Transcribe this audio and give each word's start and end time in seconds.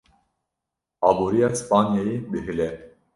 Aboriya 1.07 1.49
Spanyayê 1.59 2.15
dihile. 2.31 2.69